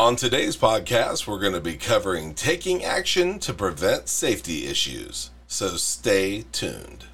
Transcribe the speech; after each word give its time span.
On 0.00 0.16
today's 0.16 0.56
podcast, 0.56 1.26
we're 1.26 1.38
going 1.38 1.52
to 1.52 1.60
be 1.60 1.76
covering 1.76 2.32
taking 2.32 2.82
action 2.82 3.38
to 3.40 3.52
prevent 3.52 4.08
safety 4.08 4.66
issues. 4.66 5.28
So 5.46 5.76
stay 5.76 6.46
tuned. 6.52 7.04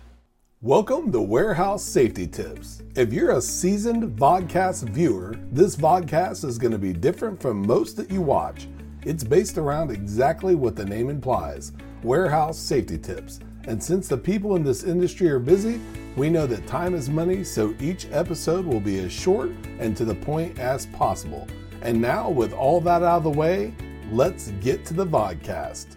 Welcome 0.63 1.11
to 1.11 1.21
Warehouse 1.21 1.83
Safety 1.83 2.29
Tips. 2.29 2.85
If 2.95 3.13
you're 3.13 3.33
a 3.33 3.41
seasoned 3.41 4.17
vodcast 4.17 4.89
viewer, 4.91 5.35
this 5.51 5.75
vodcast 5.75 6.45
is 6.45 6.59
going 6.59 6.71
to 6.71 6.79
be 6.79 6.93
different 6.93 7.43
from 7.43 7.67
most 7.67 7.97
that 7.97 8.09
you 8.09 8.23
watch. 8.23 8.69
It's 9.05 9.25
based 9.25 9.59
around 9.59 9.91
exactly 9.91 10.55
what 10.55 10.77
the 10.77 10.85
name 10.85 11.11
implies 11.11 11.73
warehouse 12.05 12.57
safety 12.57 12.99
tips. 12.99 13.41
And 13.65 13.83
since 13.83 14.07
the 14.07 14.17
people 14.17 14.55
in 14.55 14.63
this 14.63 14.85
industry 14.85 15.29
are 15.29 15.41
busy, 15.41 15.81
we 16.15 16.31
know 16.31 16.47
that 16.47 16.69
time 16.69 16.95
is 16.95 17.11
money, 17.11 17.43
so 17.43 17.75
each 17.81 18.07
episode 18.13 18.65
will 18.65 18.79
be 18.79 19.01
as 19.01 19.11
short 19.11 19.51
and 19.81 19.97
to 19.97 20.05
the 20.05 20.15
point 20.15 20.61
as 20.61 20.87
possible. 20.87 21.49
And 21.83 22.01
now, 22.01 22.31
with 22.31 22.53
all 22.53 22.81
that 22.83 23.03
out 23.03 23.19
of 23.19 23.25
the 23.25 23.31
way, 23.31 23.75
let's 24.11 24.51
get 24.63 24.85
to 24.87 24.95
the 24.95 25.07
vodcast. 25.07 25.97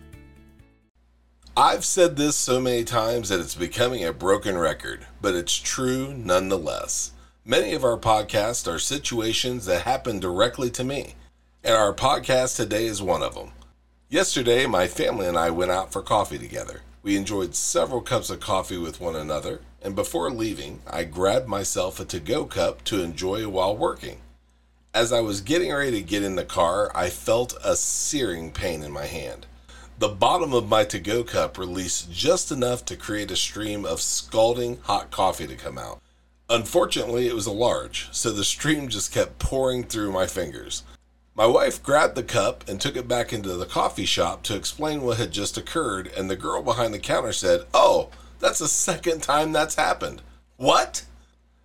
I've 1.58 1.84
said 1.84 2.16
this 2.16 2.36
so 2.36 2.62
many 2.62 2.84
times 2.84 3.30
that 3.30 3.40
it's 3.40 3.55
becoming 3.55 4.05
a 4.05 4.13
broken 4.13 4.58
record, 4.58 5.05
but 5.22 5.36
it's 5.36 5.55
true 5.55 6.13
nonetheless. 6.13 7.12
Many 7.44 7.73
of 7.73 7.84
our 7.84 7.98
podcasts 7.98 8.72
are 8.72 8.80
situations 8.80 9.66
that 9.66 9.81
happen 9.81 10.20
directly 10.20 10.70
to 10.72 10.84
me, 10.84 11.16
and 11.63 11.76
our 11.76 11.94
podcast 11.94 12.55
today 12.55 12.86
is 12.86 13.02
one 13.02 13.23
of 13.23 13.36
them. 13.36 13.52
Yesterday, 14.08 14.67
my 14.67 14.88
family 14.88 15.27
and 15.27 15.38
I 15.38 15.50
went 15.50 15.72
out 15.72 15.91
for 15.91 16.02
coffee 16.02 16.38
together. 16.38 16.81
We 17.03 17.17
enjoyed 17.17 17.55
several 17.55 18.02
cups 18.02 18.30
of 18.30 18.39
coffee 18.39 18.77
with 18.77 19.02
one 19.02 19.16
another, 19.16 19.61
and 19.81 19.95
before 19.95 20.31
leaving, 20.31 20.81
I 20.88 21.03
grabbed 21.03 21.48
myself 21.48 22.00
a 22.00 22.05
to 22.05 22.20
go 22.20 22.45
cup 22.45 22.84
to 22.86 23.02
enjoy 23.02 23.48
while 23.50 23.75
working. 23.75 24.22
As 24.99 25.13
I 25.13 25.21
was 25.21 25.39
getting 25.39 25.71
ready 25.71 25.91
to 25.91 26.02
get 26.02 26.23
in 26.23 26.35
the 26.35 26.44
car, 26.44 26.91
I 26.94 27.09
felt 27.09 27.58
a 27.63 27.77
searing 27.77 28.52
pain 28.52 28.84
in 28.84 28.91
my 28.91 29.05
hand. 29.05 29.45
The 29.98 30.09
bottom 30.09 30.52
of 30.53 30.67
my 30.67 30.83
to 30.83 31.00
go 31.00 31.23
cup 31.23 31.58
released 31.58 32.11
just 32.11 32.52
enough 32.52 32.83
to 32.83 32.97
create 32.97 33.31
a 33.31 33.38
stream 33.38 33.86
of 33.86 34.02
scalding 34.02 34.80
hot 34.83 35.09
coffee 35.09 35.47
to 35.47 35.55
come 35.55 35.77
out. 35.77 36.02
Unfortunately, 36.50 37.30
it 37.30 37.33
was 37.33 37.45
a 37.45 37.52
large, 37.53 38.09
so 38.11 38.33
the 38.33 38.44
stream 38.44 38.89
just 38.89 39.14
kept 39.14 39.39
pouring 39.39 39.86
through 39.86 40.11
my 40.11 40.27
fingers. 40.27 40.83
My 41.33 41.45
wife 41.45 41.81
grabbed 41.81 42.16
the 42.16 42.22
cup 42.22 42.67
and 42.67 42.81
took 42.81 42.97
it 42.97 43.08
back 43.08 43.31
into 43.31 43.55
the 43.55 43.66
coffee 43.66 44.03
shop 44.03 44.44
to 44.44 44.55
explain 44.58 45.03
what 45.03 45.17
had 45.17 45.31
just 45.31 45.58
occurred, 45.58 46.08
and 46.08 46.30
the 46.30 46.36
girl 46.36 46.61
behind 46.61 46.94
the 46.94 47.00
counter 47.00 47.31
said, 47.31 47.61
Oh, 47.73 48.09
that's 48.42 48.59
the 48.59 48.67
second 48.67 49.23
time 49.23 49.53
that's 49.53 49.75
happened. 49.75 50.22
What? 50.58 51.05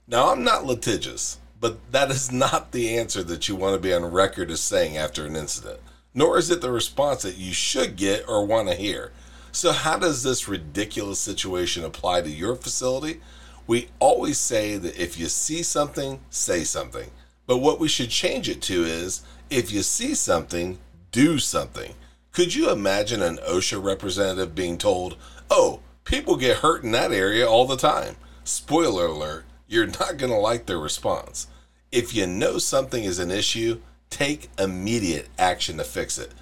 Now, 0.06 0.30
I'm 0.30 0.44
not 0.44 0.66
litigious, 0.66 1.40
but 1.64 1.92
that 1.92 2.10
is 2.10 2.30
not 2.30 2.72
the 2.72 2.98
answer 2.98 3.22
that 3.22 3.48
you 3.48 3.56
want 3.56 3.74
to 3.74 3.80
be 3.80 3.94
on 3.94 4.04
record 4.04 4.50
as 4.50 4.60
saying 4.60 4.98
after 4.98 5.24
an 5.24 5.34
incident, 5.34 5.80
nor 6.12 6.36
is 6.36 6.50
it 6.50 6.60
the 6.60 6.70
response 6.70 7.22
that 7.22 7.38
you 7.38 7.54
should 7.54 7.96
get 7.96 8.28
or 8.28 8.44
want 8.44 8.68
to 8.68 8.74
hear. 8.74 9.12
So, 9.50 9.72
how 9.72 9.98
does 9.98 10.22
this 10.22 10.46
ridiculous 10.46 11.20
situation 11.20 11.82
apply 11.82 12.20
to 12.20 12.28
your 12.28 12.54
facility? 12.54 13.22
We 13.66 13.88
always 13.98 14.36
say 14.36 14.76
that 14.76 15.00
if 15.00 15.18
you 15.18 15.28
see 15.28 15.62
something, 15.62 16.20
say 16.28 16.64
something. 16.64 17.10
But 17.46 17.60
what 17.60 17.80
we 17.80 17.88
should 17.88 18.10
change 18.10 18.46
it 18.46 18.60
to 18.64 18.84
is 18.84 19.22
if 19.48 19.72
you 19.72 19.80
see 19.80 20.14
something, 20.14 20.76
do 21.12 21.38
something. 21.38 21.94
Could 22.32 22.54
you 22.54 22.68
imagine 22.68 23.22
an 23.22 23.38
OSHA 23.38 23.82
representative 23.82 24.54
being 24.54 24.76
told, 24.76 25.16
oh, 25.50 25.80
people 26.04 26.36
get 26.36 26.58
hurt 26.58 26.84
in 26.84 26.90
that 26.90 27.10
area 27.10 27.48
all 27.48 27.66
the 27.66 27.78
time? 27.78 28.16
Spoiler 28.44 29.06
alert, 29.06 29.46
you're 29.66 29.86
not 29.86 30.18
going 30.18 30.30
to 30.30 30.36
like 30.36 30.66
their 30.66 30.78
response. 30.78 31.46
If 31.94 32.12
you 32.12 32.26
know 32.26 32.58
something 32.58 33.04
is 33.04 33.20
an 33.20 33.30
issue, 33.30 33.80
take 34.10 34.50
immediate 34.58 35.28
action 35.38 35.76
to 35.76 35.84
fix 35.84 36.18
it. 36.18 36.32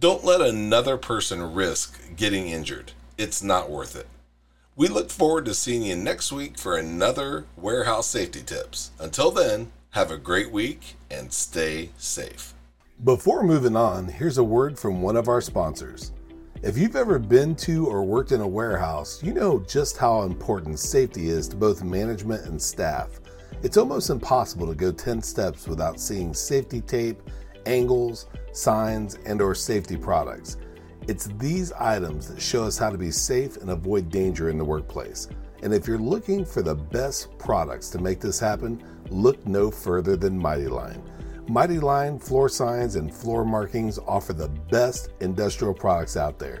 Don't 0.00 0.24
let 0.24 0.40
another 0.40 0.96
person 0.96 1.52
risk 1.52 2.00
getting 2.16 2.48
injured. 2.48 2.92
It's 3.18 3.42
not 3.42 3.68
worth 3.68 3.96
it. 3.96 4.06
We 4.76 4.88
look 4.88 5.10
forward 5.10 5.44
to 5.44 5.52
seeing 5.52 5.82
you 5.82 5.94
next 5.94 6.32
week 6.32 6.56
for 6.56 6.78
another 6.78 7.44
warehouse 7.54 8.06
safety 8.06 8.40
tips. 8.40 8.92
Until 8.98 9.30
then, 9.30 9.72
have 9.90 10.10
a 10.10 10.16
great 10.16 10.50
week 10.50 10.96
and 11.10 11.30
stay 11.30 11.90
safe. 11.98 12.54
Before 13.04 13.42
moving 13.42 13.76
on, 13.76 14.08
here's 14.08 14.38
a 14.38 14.42
word 14.42 14.78
from 14.78 15.02
one 15.02 15.16
of 15.16 15.28
our 15.28 15.42
sponsors. 15.42 16.12
If 16.62 16.78
you've 16.78 16.96
ever 16.96 17.18
been 17.18 17.56
to 17.56 17.86
or 17.88 18.04
worked 18.04 18.32
in 18.32 18.40
a 18.40 18.48
warehouse, 18.48 19.22
you 19.22 19.34
know 19.34 19.58
just 19.68 19.98
how 19.98 20.22
important 20.22 20.78
safety 20.78 21.28
is 21.28 21.46
to 21.48 21.56
both 21.56 21.84
management 21.84 22.46
and 22.46 22.60
staff. 22.60 23.20
It's 23.64 23.78
almost 23.78 24.10
impossible 24.10 24.66
to 24.66 24.74
go 24.74 24.92
10 24.92 25.22
steps 25.22 25.66
without 25.66 25.98
seeing 25.98 26.34
safety 26.34 26.82
tape, 26.82 27.22
angles, 27.64 28.26
signs, 28.52 29.14
and 29.24 29.40
or 29.40 29.54
safety 29.54 29.96
products. 29.96 30.58
It's 31.08 31.28
these 31.38 31.72
items 31.72 32.28
that 32.28 32.42
show 32.42 32.64
us 32.64 32.76
how 32.76 32.90
to 32.90 32.98
be 32.98 33.10
safe 33.10 33.56
and 33.56 33.70
avoid 33.70 34.10
danger 34.10 34.50
in 34.50 34.58
the 34.58 34.64
workplace. 34.66 35.28
And 35.62 35.72
if 35.72 35.88
you're 35.88 35.96
looking 35.96 36.44
for 36.44 36.60
the 36.60 36.74
best 36.74 37.38
products 37.38 37.88
to 37.90 37.98
make 37.98 38.20
this 38.20 38.38
happen, 38.38 38.84
look 39.08 39.46
no 39.46 39.70
further 39.70 40.14
than 40.14 40.38
Mighty 40.38 40.68
Line. 40.68 41.02
Mighty 41.48 41.80
Line 41.80 42.18
floor 42.18 42.50
signs 42.50 42.96
and 42.96 43.14
floor 43.14 43.46
markings 43.46 43.98
offer 43.98 44.34
the 44.34 44.48
best 44.70 45.08
industrial 45.20 45.72
products 45.72 46.18
out 46.18 46.38
there. 46.38 46.60